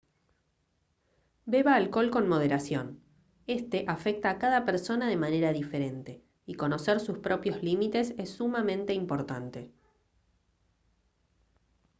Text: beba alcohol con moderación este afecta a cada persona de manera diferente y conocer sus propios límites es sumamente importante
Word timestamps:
beba 1.53 1.73
alcohol 1.79 2.09
con 2.15 2.27
moderación 2.33 2.87
este 3.59 3.79
afecta 3.95 4.27
a 4.31 4.39
cada 4.43 4.65
persona 4.69 5.05
de 5.07 5.15
manera 5.17 5.53
diferente 5.53 6.23
y 6.47 6.55
conocer 6.55 6.99
sus 6.99 7.19
propios 7.19 7.61
límites 7.61 8.15
es 8.17 8.31
sumamente 8.31 8.93
importante 8.95 9.69